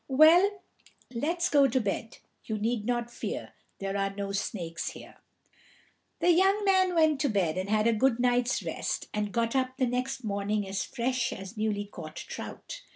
"Well, 0.07 0.63
let's 1.13 1.47
go 1.47 1.67
to 1.67 1.79
bed. 1.79 2.17
You 2.45 2.57
need 2.57 2.87
not 2.87 3.11
fear. 3.11 3.53
There 3.77 3.95
are 3.95 4.09
no 4.09 4.31
snakes 4.31 4.89
here." 4.93 5.17
The 6.21 6.31
young 6.31 6.65
man 6.65 6.95
went 6.95 7.19
to 7.21 7.29
bed, 7.29 7.55
and 7.55 7.69
had 7.69 7.85
a 7.85 7.93
good 7.93 8.19
night's 8.19 8.63
rest, 8.63 9.07
and 9.13 9.31
got 9.31 9.55
up 9.55 9.77
the 9.77 9.85
next 9.85 10.23
morning 10.23 10.67
as 10.67 10.83
fresh 10.83 11.31
as 11.31 11.55
newly 11.55 11.85
caught 11.85 12.15
trout. 12.15 12.81